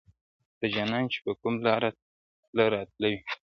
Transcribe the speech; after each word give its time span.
د 0.59 0.61
جانان 0.75 1.03
چي 1.11 1.19
په 1.25 1.31
کوم 1.39 1.55
لاره 1.67 1.89
تله 2.47 2.65
راتله 2.73 3.07
وي, 3.11 3.19